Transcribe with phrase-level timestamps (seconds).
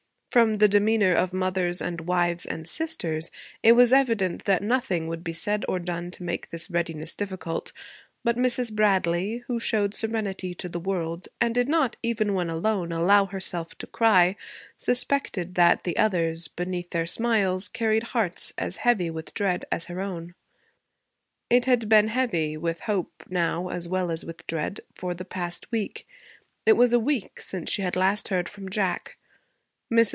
[0.31, 3.31] From the demeanor of mothers and wives and sisters
[3.63, 7.73] it was evident that nothing would be said or done to make this readiness difficult;
[8.23, 8.71] but Mrs.
[8.71, 13.77] Bradley, who showed serenity to the world and did not, even when alone, allow herself
[13.79, 14.37] to cry,
[14.77, 19.99] suspected that the others, beneath their smiles, carried hearts as heavy with dread as her
[19.99, 20.33] own.
[21.49, 25.69] It had been heavy, with hope now as well as with dread, for the past
[25.73, 26.07] week.
[26.65, 29.17] It was a week since she had last heard from Jack.
[29.91, 30.09] Mrs.